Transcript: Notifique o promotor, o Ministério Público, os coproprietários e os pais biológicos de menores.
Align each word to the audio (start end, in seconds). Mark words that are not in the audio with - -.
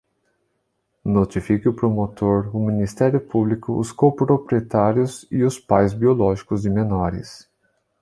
Notifique 1.05 1.69
o 1.69 1.75
promotor, 1.75 2.49
o 2.55 2.59
Ministério 2.59 3.21
Público, 3.21 3.77
os 3.77 3.91
coproprietários 3.91 5.27
e 5.29 5.43
os 5.43 5.59
pais 5.59 5.93
biológicos 5.93 6.63
de 6.63 6.71
menores. 6.71 7.47